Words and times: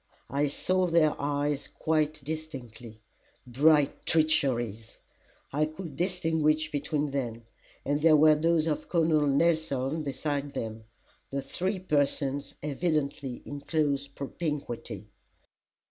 I 0.31 0.47
saw 0.47 0.87
their 0.87 1.13
eyes 1.21 1.67
quite 1.67 2.23
distinctly. 2.23 2.99
Bright 3.45 4.03
treacheries! 4.07 4.97
I 5.53 5.67
could 5.67 5.95
distinguish 5.95 6.71
between 6.71 7.11
them 7.11 7.43
and 7.85 8.01
there 8.01 8.15
were 8.15 8.33
those 8.33 8.65
of 8.65 8.89
Col. 8.89 9.03
Nelson 9.03 10.01
beside 10.01 10.55
them 10.55 10.85
the 11.29 11.43
three 11.43 11.77
persons 11.77 12.55
evidently 12.63 13.43
in 13.45 13.59
close 13.61 14.07
propinquity. 14.07 15.05